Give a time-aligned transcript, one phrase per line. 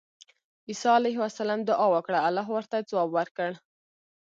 [0.67, 3.51] عيسی عليه السلام دعاء وکړه، الله ورته ځواب ورکړ